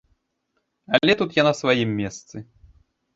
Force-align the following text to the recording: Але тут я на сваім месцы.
Але 0.97 1.15
тут 1.19 1.37
я 1.41 1.45
на 1.47 1.51
сваім 1.59 1.89
месцы. 1.99 2.35